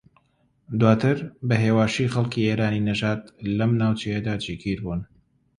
[0.79, 1.17] دواتر
[1.47, 3.21] بە ھێواشی خەڵکی ئێرانی نەژاد
[3.57, 5.01] لەم ناوچەیەدا جێگیر بوون